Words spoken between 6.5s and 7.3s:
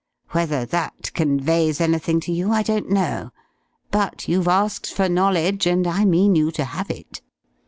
to have it."